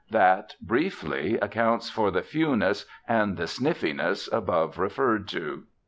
[0.09, 5.65] That, briefly, accounts for the fewness and the sniffiness above referred to.